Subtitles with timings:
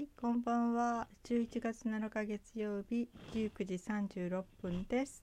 [0.00, 1.06] はい、こんばんは。
[1.24, 5.22] 11月7日月曜日19時36分です。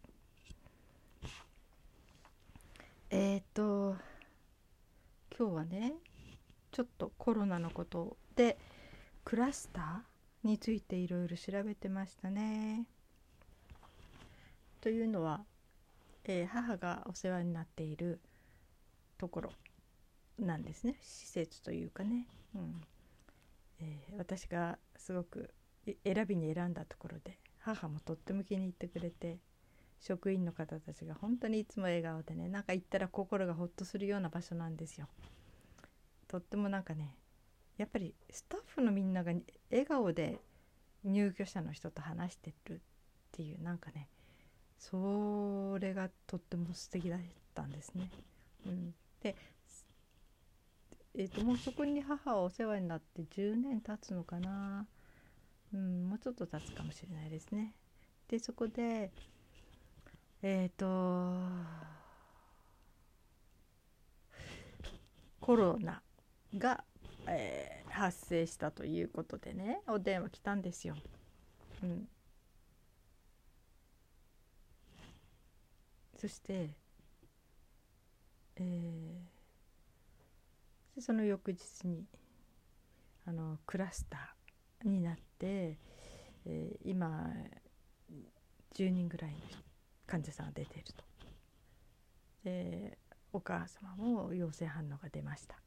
[3.10, 3.96] えっ、と
[5.36, 5.94] 今日はね、
[6.72, 8.60] ちょっとコロナのことで
[9.26, 12.86] クラスターについていろいろ調べてましたね。
[14.80, 15.44] というのは、
[16.26, 18.20] えー母がお世話になっている
[19.18, 19.54] ところ
[20.38, 21.00] なんですね。
[21.02, 22.28] 施設というかね。
[22.54, 22.80] うん。
[23.80, 25.54] えー私がすごく
[26.04, 29.38] 選びに選んだところで母もとっても気に入ってくれて
[30.00, 35.08] 職員の方たちが本当にいつも笑顔でねなんか行ったら心がほっとするような場所なんですよ。
[36.28, 37.16] とってもなんかね
[37.78, 39.32] やっぱりスタッフのみんなが
[39.70, 40.40] 笑顔で
[41.04, 42.80] 入居者の人と話してるっ
[43.32, 44.10] ていうなんかね
[44.78, 47.20] それがとっても素敵だっ
[47.54, 48.10] たんですね。
[48.66, 49.36] うん、で
[51.20, 54.86] えー、ともうそこに母はお世話になって10年経つのかな、
[55.74, 57.74] うん、もうちょっと経つかもしれないですね。
[58.28, 59.12] でそこで
[60.44, 61.34] えっ、と
[65.40, 66.04] コロナ
[66.56, 66.84] が、
[67.26, 70.96] えー発生したということでねお電話来たんですよ。
[71.82, 72.08] うん、
[76.16, 76.70] そして、
[78.58, 79.37] えー
[80.98, 82.08] でその翌日に
[83.28, 85.78] あのクラスターになって、
[86.44, 87.30] えー今
[88.74, 89.38] 10人ぐらいの
[90.08, 91.04] 患者さんが出ていると。
[92.44, 92.98] で
[93.32, 95.60] お母様も陽性反応が出ました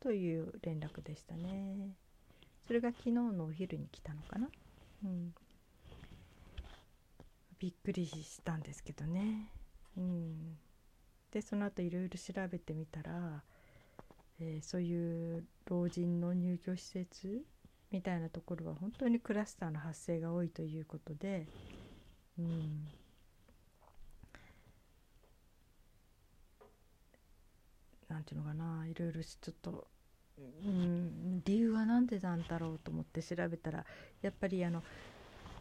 [0.00, 1.94] という連絡でしたね。
[2.66, 4.48] それが昨日のお昼に来たのかな。
[5.04, 5.34] うん、
[7.58, 9.50] びっくりしたんですけどね。
[9.98, 10.56] うん、
[11.30, 13.42] でその後いろいろ調べてみたら
[14.40, 17.44] えーそういう老人の入居施設
[17.90, 21.46] みたいなところは本当にクラスターの発生が多いということで、
[22.38, 22.86] うん、
[28.08, 29.86] なんていうのかないろいろちょっと、
[30.38, 33.84] うん、理由は何でなんだろうと思って調べたら
[34.22, 34.82] やっぱりあの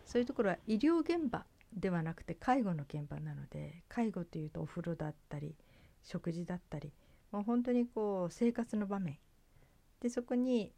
[0.05, 5.55] そういうところは医療現場ではなくて介護の現場なので介護というとお風呂だったり
[6.03, 6.91] 食事だったり
[7.31, 9.17] もう本当にこう生活の場面。
[10.01, 10.71] でそこに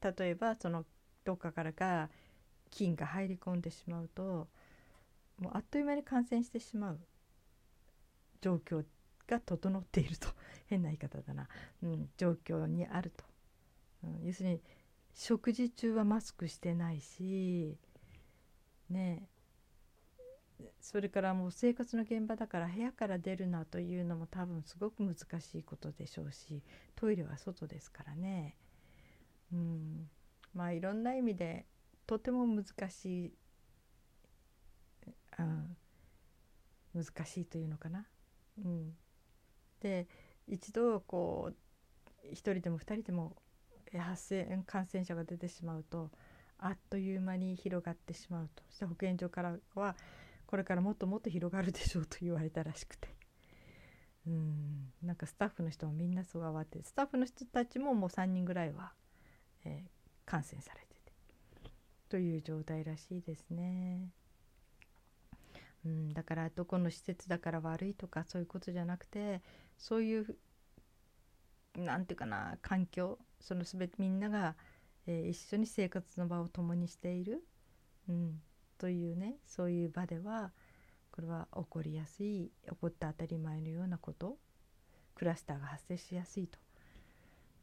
[0.00, 0.84] 例えばその
[1.24, 2.10] どっかからが
[2.70, 4.48] 菌が入り込んでしまうと
[5.38, 7.00] もうあっという間に感染してしまう。
[8.44, 8.84] 状況
[9.26, 10.28] が整っていると。
[10.66, 11.48] 変な言い方だな、
[11.82, 13.24] うん、状況にあると、
[14.02, 14.60] うん、要するに
[15.14, 17.78] 食事中はマスクしてないし
[18.88, 19.28] ね
[20.80, 26.62] それからもう生活の現場だから部屋から出るなというのも多分すごく難しいことでしょうし
[26.94, 28.56] トイレは外ですからね。
[29.52, 30.08] うん。
[30.54, 31.66] まあいろんな意味で
[32.06, 33.32] とても難しい、
[35.38, 35.76] うん、
[36.94, 38.06] 難しいというのかな。
[38.64, 38.94] うん、
[39.80, 40.06] で
[40.46, 43.34] 一度こう1人でも2人でも
[43.98, 46.10] 発生感染者が出てしまうと
[46.58, 48.62] あっという間に広がってしまうと。
[48.70, 49.96] そして保健所からは
[50.54, 53.08] これからもっともっと広がるでしょうと言われたらしくて。
[54.24, 54.92] うん。
[55.02, 58.92] なんかスタッフの人もみんなそう慌ててスタッフの人たちももう3人ぐらいは、
[59.64, 59.90] えー
[60.24, 61.12] 感染されてて。
[62.08, 64.10] という状態らしいですね。
[65.84, 69.42] うん、だからどこの施設だから悪いとかそういうことじゃなくて
[69.76, 70.36] そういう
[71.74, 74.54] なんていうかな環境そのすべてみんなが、
[75.08, 77.44] えー一緒に生活の場を共にしている、
[78.08, 78.40] うん、
[78.78, 80.52] というねそういう場では
[81.10, 84.36] これは起こりやすい起こって当たり前のようなこと
[85.14, 86.58] クラスターが発生しやすいと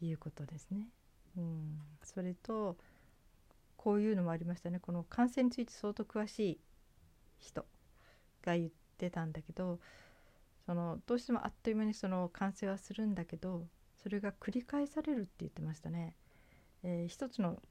[0.02, 0.88] いうことですね。
[1.38, 2.78] うん、それと
[3.78, 6.60] こういうのもありましたねこの感染について相当詳しい
[7.40, 7.66] 人
[8.44, 9.80] が言ってたんだけど
[10.66, 13.66] そのどうしてもあっという間にその感染はするんだけど
[14.02, 16.16] それが繰り返されるって言ってましたね。
[16.84, 17.62] えー一つの、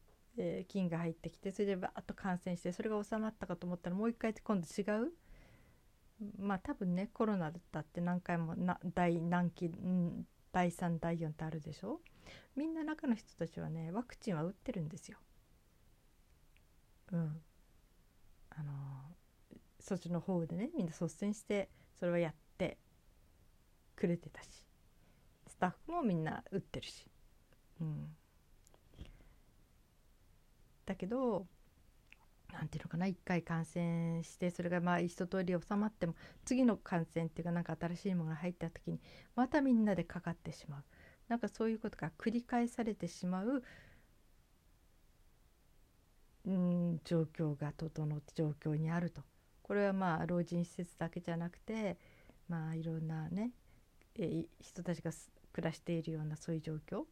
[0.43, 5.13] えー菌が入ってきてそれでバーッと感染してそれが収まったかと思ったらもう一回今度違う？
[6.39, 12.01] まあ多分ねコロナだって何回もな第何期、うん、第3第4ってあるでしょ？
[12.57, 15.19] みんな中の人たちはねワクチンは打ってるんですよ。
[17.13, 17.43] うん。
[18.51, 18.73] あの
[19.79, 22.79] そっちの方でねみんな率先してそれはやって
[23.95, 24.49] くれてたし
[25.47, 27.07] スタッフもみんな打ってるし。
[27.81, 28.17] うん。
[30.91, 31.47] だけど
[32.53, 39.01] なんていうのかな一回感染してそれがまあ一通り収まっても次の感染っていうかなんか新しいものが入った時に
[39.37, 40.85] またみんなでかかってしまう。
[41.29, 43.63] なんかそういうことが繰り返されてしまう
[46.45, 49.23] うん状況が整って状況にあると。
[49.63, 51.99] これはまあ老人施設だけじゃなくて
[52.49, 53.53] まあいろんなね、
[54.17, 55.13] え人たちが
[55.53, 57.05] 暮らしているようなそういう状況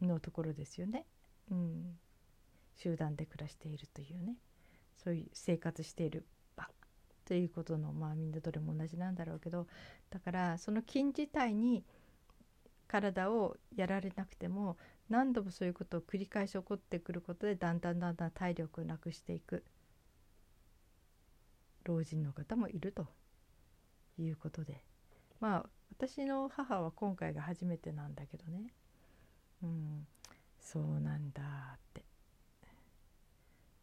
[0.00, 1.04] のところですよね。
[1.50, 1.98] うん、
[2.76, 4.36] 集団で暮らしているというね
[4.96, 6.26] そういう生活している
[6.56, 6.68] 場
[7.24, 9.66] ということのまあみんなどれも同じなんだろうけど
[10.10, 11.84] だからその菌自体に
[12.86, 14.76] 体をやられなくても
[15.08, 19.64] 何度もそういうことを繰り返し起こってくることでだんだんだんだん体力をなくしていく。
[21.84, 23.06] 老人の方もいると
[24.18, 24.82] いうことで。
[25.40, 28.74] まあ私の母は今回が初めてなんだけどね。
[29.62, 30.06] うん
[30.58, 31.42] そうなんだ
[31.76, 32.05] って。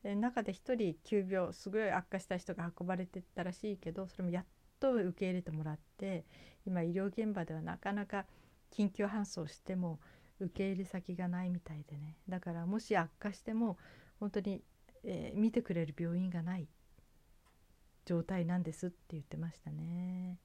[0.04, 4.46] 中で一人急病すごい悪化した人が運ばれてったらしいけどそれもやっ
[4.80, 6.26] と受け入れてもらって
[6.66, 8.26] 今医療現場ではなかなか
[8.72, 10.00] 緊急搬送しても
[10.40, 13.78] 受け入れ先がないみたいでねだからもし悪化しても
[14.20, 14.62] 本当に、
[15.04, 16.68] えー、見てくれる病院がない
[18.06, 20.38] 状態なんですって言ってましたね。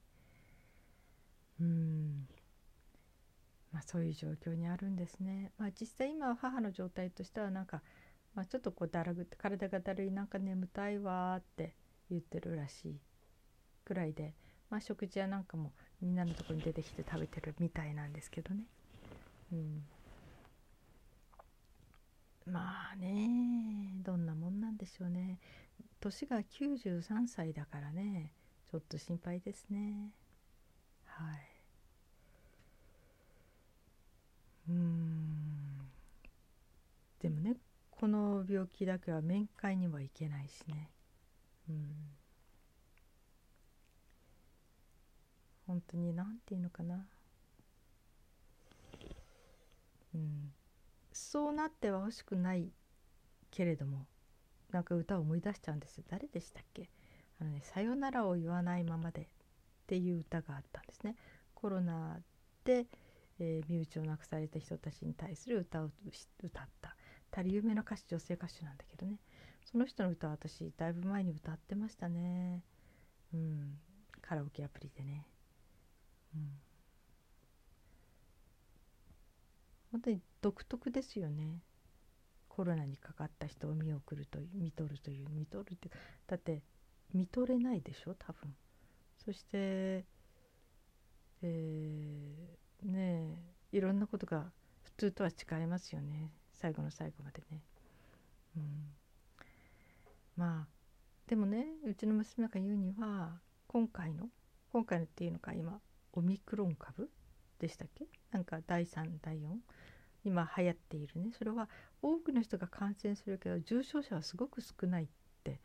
[1.61, 2.29] うん
[3.73, 5.53] まあ、そういう状況にあるんですね。
[5.59, 7.83] まあ、実際今は母の状態としてはなんか、
[8.35, 11.75] まあ、ちょっとこうだらぐって体がだるいなんか眠たいわって
[12.11, 13.01] 言ってるらしい
[13.85, 14.35] くらいで、
[14.71, 18.65] まあ、食事やなんかもみんなのとこに出てきて食べてるみたいなんですけどね。
[19.53, 19.83] うん、
[22.47, 25.39] まあねどんなもんなんでしょうね。
[26.01, 28.33] 年が93歳だからね
[28.71, 30.13] ちょっと心配ですね。
[31.07, 31.39] はい。
[34.69, 35.89] うん。
[37.21, 37.57] でもね
[37.99, 40.91] この病気だけは面会には行けないしね。
[41.69, 42.17] うん。
[45.67, 47.05] 本当に何て言うのかな。
[50.15, 50.53] うん、
[51.13, 52.73] そうなっては欲しくない
[53.51, 54.07] けれども
[54.71, 56.89] なんか歌を思い出しちゃうんです誰でしたっけ？
[57.41, 59.27] あのね「さよならを言わないままで」っ
[59.87, 61.17] ていう歌があったんですね。
[61.55, 62.21] コロナ
[62.65, 62.87] で、
[63.39, 65.91] えー、身内を亡くされた人たちに対する歌を
[66.43, 66.97] 歌った。
[67.31, 69.19] たり有名な歌手女性歌手なんだけどね。
[69.65, 72.63] その人の歌は私だいぶ前に歌ってましたね。
[73.35, 73.79] うん。
[74.23, 75.27] カラオケアプリでね。
[76.35, 76.51] うん。
[79.93, 81.63] 本当に独特ですよね。
[82.49, 85.91] コロナにかかった人を見送ると見とるという見とるって
[86.27, 86.63] だって
[87.15, 88.55] 見とれないでしょ多分。
[89.25, 90.05] そして
[91.43, 93.39] えー、ね
[93.73, 94.51] えいろんなことが
[94.83, 96.33] 普通とは違いますよね。
[96.61, 97.63] 最後の最後までね。
[98.57, 98.63] うん。
[100.37, 100.67] まあ
[101.27, 104.29] でもねうちの娘が言うには今回の
[104.73, 105.81] 今回のっていうのか今
[106.13, 107.11] オミクロン株
[107.59, 108.07] でしたっけ？
[108.31, 109.57] なんか第3第4
[110.25, 111.31] 今流行っているね。
[111.33, 111.69] それは
[112.03, 115.07] 多くの人が感染するけど重症者はすごく少ないっ
[115.45, 115.61] て。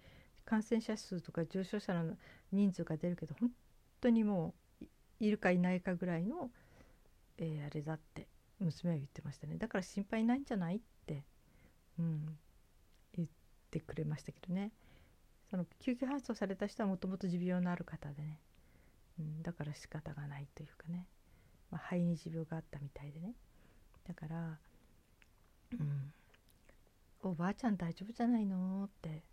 [0.46, 2.18] 感染者数とか重症者の
[2.51, 3.50] 人数が出るけど本
[4.01, 4.86] 当にもう
[5.22, 6.51] いるかいないかぐらいの、
[7.38, 8.28] えー、あれだって。
[8.59, 9.57] 娘は言ってましたね。
[9.57, 11.23] だから心配ないんじゃないって、
[12.00, 12.38] うん、
[13.15, 13.29] 言っ
[13.71, 14.71] てくれましたけどね。
[15.50, 18.39] その救急搬送された人はもともと持病のある方でね、
[19.19, 21.07] うん、だから仕方がないというかね、
[21.69, 23.35] まあ、肺に持病があったみたいでね。
[24.07, 24.59] だから
[25.79, 26.13] 「うん、
[27.21, 29.24] おばあちゃん大丈夫じゃないの?」って、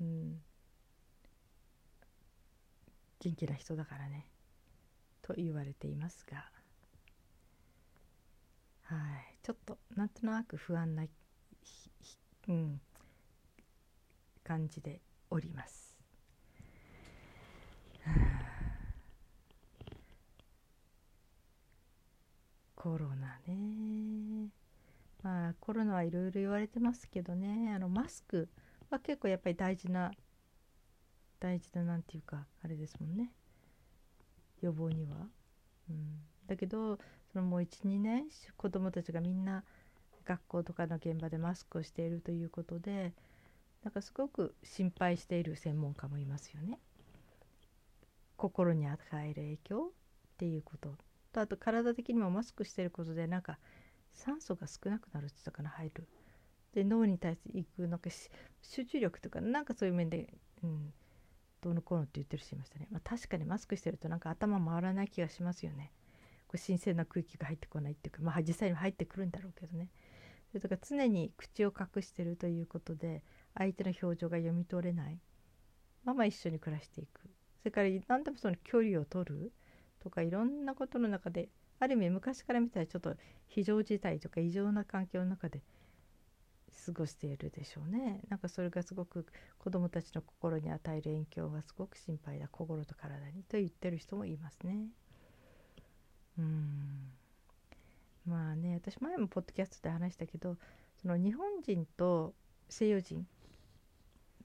[0.00, 0.42] うん、
[3.20, 4.26] 元気な人だからね。
[5.22, 6.50] と言われていますが。
[8.88, 9.36] はい。
[9.42, 11.04] ちょっとなんとなく不安な、
[12.48, 12.80] うん、
[14.42, 15.94] 感じでおります。
[22.74, 24.48] コロナね。
[25.22, 27.74] まあコロナはいろいろ言われてますけどね。
[27.74, 28.48] あのマスク
[28.88, 30.12] は結構やっぱり大事な
[31.40, 33.34] 大事ななんていうかあれですもんね。
[34.62, 35.28] 予防には。
[35.90, 36.98] うん、だけど
[37.32, 38.24] そのもう12年
[38.56, 39.64] 子どもたちがみんな
[40.24, 43.14] 学校とかの現場でマスクをしているということで
[43.82, 46.78] なんかすごく心配している専門家もいますよね。
[48.36, 49.90] 心に与える影響っ
[50.36, 50.94] ていうこと。
[51.32, 53.58] とあと体的にもマスクしてることでなんか
[54.12, 56.08] 酸素が少なくなるって言ったかな入る。
[56.74, 58.10] で脳に対していくなんか
[58.62, 60.28] 集中力とかなんかそういう面で、
[60.62, 60.92] うん、
[61.60, 65.92] どうのこうのって言ってる人いましたね、まあ、確かにマスクしてるとなんか頭回らない気がしますよね。
[66.48, 69.90] これ新鮮な空気が入ってこないっていうかまあ実際に入ってくるんだろうけどね。
[70.48, 73.22] それとか常に口を隠してるということで
[73.54, 75.20] 相手の表情が読み取れない。
[76.04, 77.20] まま一緒に暮らしていく。
[77.60, 79.52] それから何でもその距離を取る
[80.00, 81.50] とかいろんなことの中で
[81.80, 83.14] ある意味昔から見たらちょっと
[83.46, 85.62] 非常事態とか異常な環境の中で
[86.86, 88.22] 過ごしているでしょうね。
[88.28, 89.26] なんかそれがすごく
[89.58, 92.48] 子どもたちの心に与える影響がすごく心配だ。
[92.48, 94.86] 心と体にと言ってる人もいますね。
[96.38, 97.12] うん。
[98.26, 100.56] まあね私前もポッドキャストで話したけど
[101.00, 102.34] その日本人と
[102.68, 103.26] 西洋人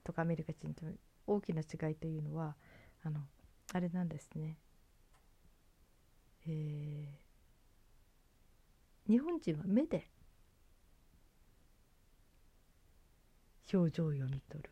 [0.03, 0.85] とかアメリカ人と
[1.27, 2.55] 大きな違いというのは
[3.03, 3.19] あの
[3.73, 4.57] あれなんですね。
[6.45, 10.05] えー、日本人は目で
[13.73, 14.69] 表情を読み取る。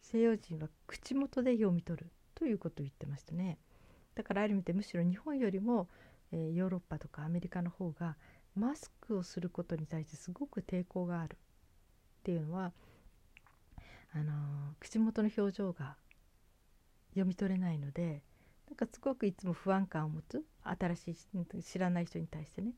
[0.00, 3.58] 西洋人は口元で読み取るということを言ってましたね。
[4.14, 5.88] だからある意味でむしろ日本よりも、
[6.32, 8.16] えー、ヨーロッパとかアメリカの方が
[8.54, 12.72] マスクをすることに対してすごく抵抗があるっていうのは
[14.12, 14.34] あのー、
[14.80, 15.96] 口元の表情が
[17.10, 18.22] 読み取れないので
[18.68, 21.10] なんかすごくいつも不安感を持つ新し
[21.60, 22.72] い知らない人に対してね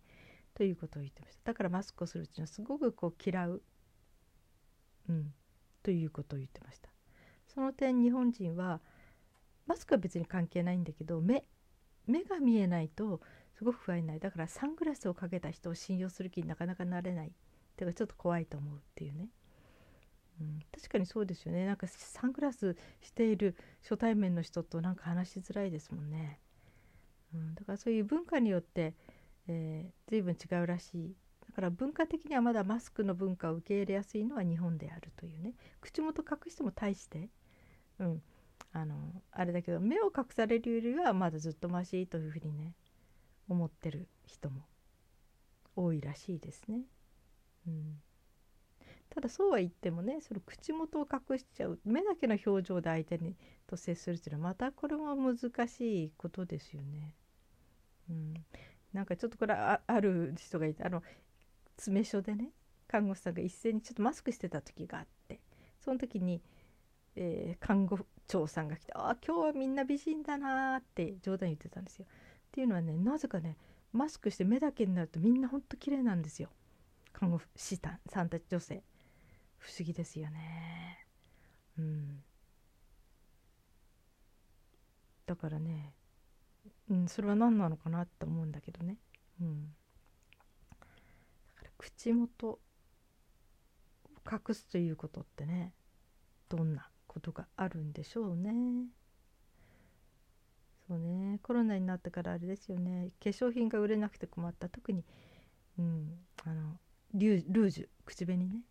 [0.55, 1.53] ということを言ってました。
[1.53, 3.63] だからマスクをするっていうのはすごくこう嫌う
[5.09, 5.33] うん、
[5.83, 6.89] ということを言ってました。
[7.49, 8.81] その点日本人は
[9.67, 11.45] マスクは別に関係ないんだけど目
[12.07, 13.21] 目が見えないと
[13.55, 14.21] すごく不安になる。
[14.21, 17.29] だからサングラスをかけた人を信用する気になかなかなれない。
[17.29, 19.29] っていうかちょっと怖いと思うっていうね、
[20.41, 21.67] うん、確かにそうですよね。
[21.67, 26.39] なんかサングラスしている初対面の人となんか話しづらいですもんね、
[27.35, 28.95] うん、だからそういう文化によって、
[29.49, 31.15] えー、随分違うらしい。
[31.47, 35.55] だから文化的にはまだマスクの文化を受け入れやすいのは日本であるというね。
[35.81, 37.29] 口元隠しても大して。
[37.99, 38.23] うん。
[38.73, 42.75] あのあれだけど目を隠されるよりはまだずっとマシというふうにね
[43.49, 44.63] 思ってる人も
[45.77, 46.83] 多いらしいですね。
[47.67, 48.01] うん、
[49.11, 53.37] ただそうは言ってもねその口元を隠しちゃう目だけの表情で相手に
[53.67, 57.15] と接するっていうのはまたこれも難しいことですよね。
[58.11, 58.35] うん、
[58.93, 61.03] なんかちょっとこれある人がいてあの
[61.77, 62.51] 詰所でね
[62.87, 65.41] 看護師さんが一斉にちょっとマスクしてた時があって
[65.79, 66.43] その時に、
[67.17, 72.07] えー、看護長さんが来て「あ今日はみんな美人だな」って冗談言ってたんですよ。
[72.07, 72.09] っ
[72.53, 73.57] ていうのはねなぜかね
[73.93, 76.51] マスクして目だけになるとみんなほんと綺麗なんですよ。
[77.13, 78.83] 看護師さんたち女性。
[79.59, 81.07] 不思議ですよね。
[81.79, 82.25] うん。
[85.25, 85.95] だからね、
[86.91, 88.99] うん、それは何なのかなって思うんだけどね。
[89.41, 89.75] うん。
[91.79, 92.59] 口元を
[94.31, 95.75] 隠すということってね
[96.49, 98.87] どんなことがあるんでしょうね。
[100.89, 101.39] そうね。
[101.43, 103.11] コロナになってからあれですよね。
[103.23, 104.71] 化粧品が売れなくて困った。
[104.71, 105.05] 特に、
[105.79, 106.79] うん、あの
[107.13, 108.63] ルージュ口紅ね。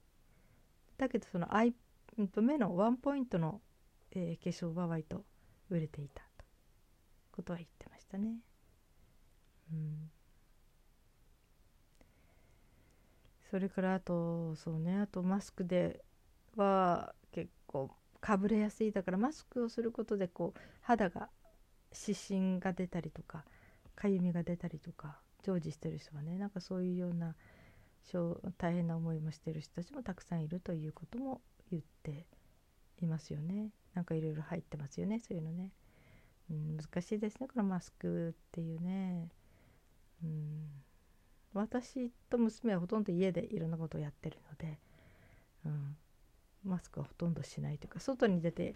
[0.97, 1.75] だけどそのアイ
[2.41, 3.61] 目のワンポイントの、
[4.11, 5.23] えー、化粧は割と
[5.69, 6.45] 売れていたと。
[7.31, 8.37] ことは言ってましたね。
[9.71, 10.09] うん。
[13.51, 14.99] それからあとそうね。
[14.99, 16.03] あとマスクで
[16.55, 18.91] は結構かぶれやすい。
[18.91, 21.29] だからマスクをすることでこう肌が
[21.91, 23.43] 湿疹が出たりとか
[23.95, 27.35] かゆみが出たりとか常時してる人はねなんかそういうような
[28.57, 32.25] 大変な思いもしてる人たちもたくさんいるということも言って
[33.01, 33.69] いますよね。
[33.93, 35.69] なんかいろいろ入ってますよねそういうのね、
[36.49, 39.29] うん、難しいですねこのマスクっていうね。
[40.23, 40.69] うん。
[41.53, 44.79] 私と娘はほとんど家でいろんなことをやってるので、
[45.65, 45.97] うん、
[46.63, 48.75] マスクはほとんどしないというか外に出て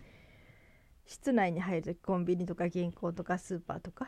[1.05, 4.07] 室内に入る時コンビニとか銀行とかスーパーとか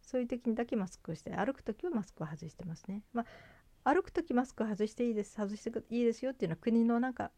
[0.00, 3.02] そういう時にだけマスクをして歩く時はマスクを外してますね。
[3.12, 3.24] ま
[3.84, 7.32] あ、歩く時マスク外していいです外していいですよっていうのは国のなんか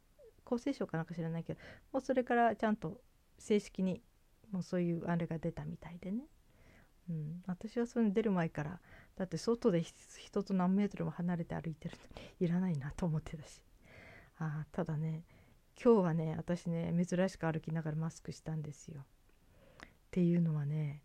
[0.45, 1.61] 厚生省かなんか知らないけど
[1.93, 3.01] もうそれからちゃんと
[3.39, 4.03] 正式に
[4.51, 6.25] もうそういうあれが出たみたいでね、
[7.09, 8.81] うん、私はそれ出る前から
[9.17, 13.61] だって外で人と何メートルも離れて歩いてるのにいらないなと思ってたし
[14.39, 15.25] あただね
[15.83, 19.03] 今日はね私ね珍しく歩きながらマスクしたんですよ。
[19.03, 21.03] っていうのはね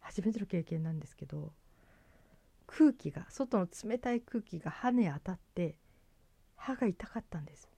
[0.00, 1.52] 初めての経験なんですけど
[2.66, 5.76] 空気が外の冷たい空気が歯に当たって
[6.56, 7.68] 歯が痛かったんです。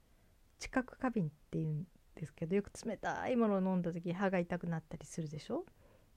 [0.58, 5.64] 知覚過敏っていうんですけどよく冷たいものを飲んだ時歯が痛くなったりするでしょ？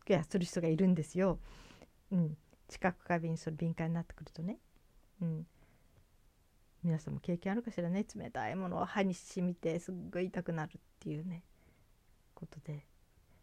[0.08, 1.40] いやする人がいるんですよ。
[2.12, 2.38] うん、
[2.68, 4.60] 知覚過敏それ敏感になってくるとね、
[5.22, 5.46] うん、
[6.84, 8.06] 皆さんも経験あるかしらね。
[8.16, 11.44] 冷たいものを歯に染みてすっごい痛くなるっていうね。
[12.40, 12.86] ことで、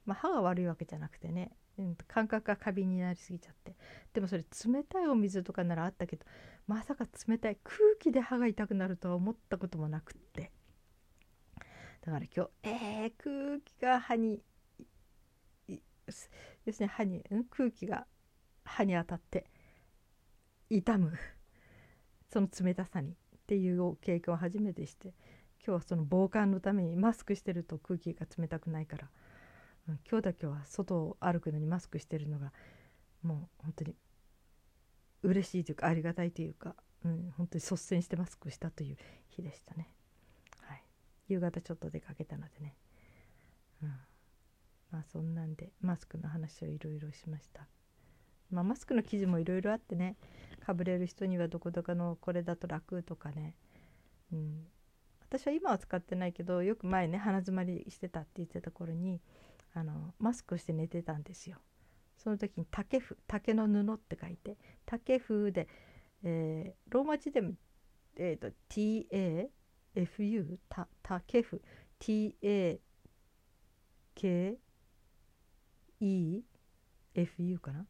[0.06, 3.76] まあ、歯が悪いわけじゃなくてね、うん、感覚が過敏になりすぎちゃって。
[4.14, 6.24] でもそれ冷たいお水とかならあったけど
[6.66, 10.50] まさか冷たい空気で歯が痛くなるとは思ったこともなくって。
[12.00, 14.40] だから今日えー、空気が歯に
[15.68, 18.06] 要するに歯に、うん、空気が
[18.64, 19.46] 歯に当たって
[20.70, 21.12] 痛む。
[22.32, 23.16] その冷たさに。
[23.46, 25.14] っていう経験を初めてして
[25.64, 29.08] 今日はその防寒のためにマスクしてると空気が冷たくないから、
[29.88, 32.52] うん、今日だけは外を歩くのにマスクしてるのが
[33.22, 33.94] もう本当に
[35.22, 36.74] 嬉しいというかありがたいというか、
[37.04, 38.96] うん、本当に率先してマスクしたという
[39.28, 39.88] 日でしたね。
[40.62, 40.82] はい、
[41.28, 42.74] 夕方ちょっと出かけたのでね、
[43.80, 43.88] うん、
[44.90, 47.68] まあそんなんでマスクの話をいろいろしました。
[48.50, 50.16] まあ、マスクの生地もいろいろあってね
[50.66, 53.54] かぶれる人にはどこどこのこれだと楽とかね、
[54.32, 54.66] うん、
[55.20, 59.20] 私は今は使ってないけどよく前ね鼻づまりしてたって言ってた頃に
[59.74, 61.58] あのマスクして寝てたんですよ。
[62.16, 65.68] その時に竹布竹の布って書いて竹風で、
[66.24, 67.52] えー、ローマ字でも、
[68.16, 68.48] えーと、
[69.94, 71.60] TAFU た竹風。
[72.00, 72.80] TAKEFU
[77.60, 77.86] かな。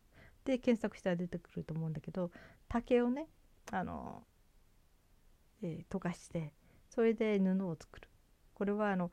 [0.47, 2.31] で検索したら出てくると思うんだけど
[2.69, 3.27] 竹をね
[3.71, 4.23] あの、
[5.63, 6.55] えー、溶かして
[6.89, 8.09] それで布を作る。
[8.55, 9.11] これはあの、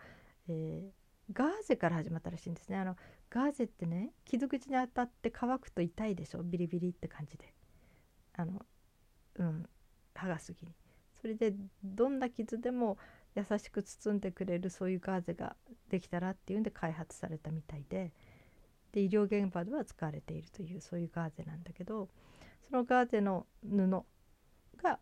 [0.48, 2.78] えー、ガーゼから始まったらしいんですね。
[2.78, 2.96] あの
[3.30, 6.44] ガーゼってね傷口に当たって乾くと痛いでしょ？
[6.44, 7.54] ビリビリって感じで。
[8.34, 8.62] あの
[9.36, 9.66] うん
[10.16, 10.74] 剥がす時に。
[11.20, 12.98] それでどんな傷でも
[13.36, 15.56] 優しく包んでくれるそういうガーゼが
[15.90, 18.13] できたらっていうんで開発されたみたいで。
[18.94, 22.08] で医療現場では使われているというそういうガーゼなんだけど
[22.70, 24.06] そのガーゼの布
[24.82, 25.00] が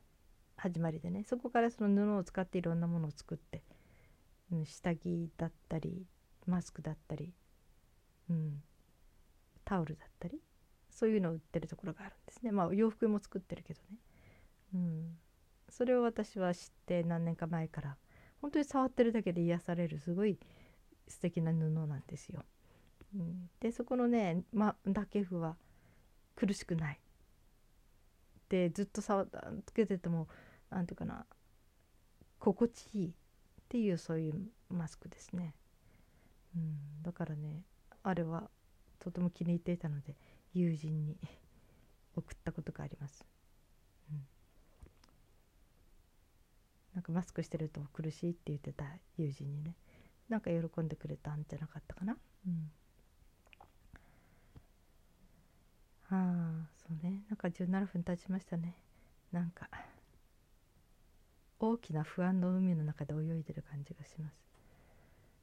[0.56, 3.62] 始まりでねそこからその布を使っていろんなものを作って、
[4.52, 6.06] うん、下着だったり
[6.48, 7.34] マスクだったり
[8.32, 8.64] うん、
[9.66, 10.40] タオルだったり
[10.90, 12.52] そういうのを売ってるところがあるんですね。
[12.52, 13.98] まあ洋服も作ってるけどね、
[14.74, 15.18] うん、
[15.70, 17.98] それを私は知って何年か前から
[18.42, 20.38] 本当に触ってるだけで癒されるすごい
[21.08, 22.44] 素敵な布なんですよ。
[23.60, 25.56] でそこのね、ま、だけふは
[26.36, 27.00] 苦しくない。
[28.50, 29.26] でずっと触
[29.66, 30.28] つけてても
[30.70, 31.26] 何ていうかな
[32.40, 33.12] 心地いいっ
[33.70, 34.34] ていうそういう
[34.70, 35.54] マスクですね。
[36.56, 37.64] うん、だからね
[38.04, 38.50] あれは
[39.00, 40.16] とても気に入っていたので
[40.54, 41.18] 友人に
[42.16, 43.26] 送ったことがあります、
[44.12, 44.28] うん、
[46.94, 48.86] なんかマスクしてると苦しいって言ってた
[49.18, 49.78] 友人にね
[50.28, 52.18] なんか喜んでくれたんじゃなかったかな。
[52.48, 52.72] うん。
[56.12, 57.24] ああそうね。
[57.30, 58.76] なんか17分経ちましたね。
[59.32, 59.68] なんか
[61.60, 64.36] 大きな不安の海の中で泳いでる感じがします。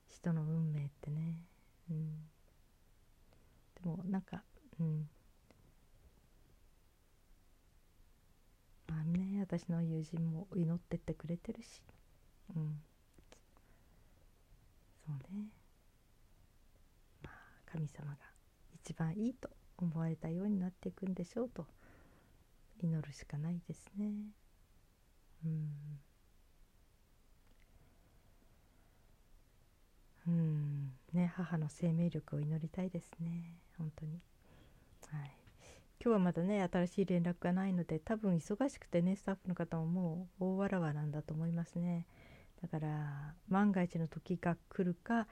[0.08, 1.44] 人の運命ってね。
[1.90, 2.28] うん。
[3.82, 4.42] でもなんか
[4.80, 5.08] うん。
[8.88, 11.80] まあね私の友人も祈ってってくれてるし。
[12.56, 12.80] うん。
[15.06, 15.48] そうね。
[17.22, 17.32] まあ
[17.70, 18.16] 神様が
[18.74, 19.48] 一番いいと。
[19.78, 21.66] 思われたようになっていくんでしょうと。
[22.80, 24.12] 祈るしかないですね。
[25.44, 26.00] うん。
[30.26, 30.92] うん。
[31.12, 33.56] ね母の生命力を祈りたいですね。
[33.76, 34.20] 本当に。
[35.10, 35.30] はい。
[36.00, 42.06] 今日はまだね新しい連絡がないので多分忙しくてねスタッフの方ももう大わらわなんだと思いますね。
[42.62, 45.26] だから万が一の時が来るか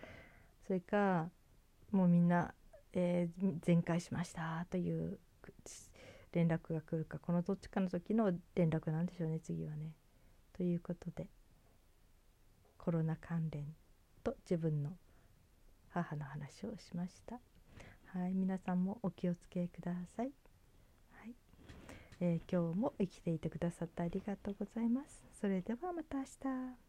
[0.67, 1.29] それか
[1.93, 2.53] もうみんな、
[2.92, 5.18] えー、全開しましたという
[6.33, 9.92] 連絡が来るかこのどっちかの時の連絡なんでしょうね次はね。
[10.57, 11.29] ということで
[12.79, 13.66] コロナ関連
[14.22, 14.90] と自分の
[15.90, 17.40] 母の話をしました。
[18.07, 20.31] はい、皆さんもお気をつけください。
[21.12, 21.35] はい、
[22.20, 25.25] えー、今日も生きていてくださってありがとうございます。
[25.40, 26.86] それではまた明日。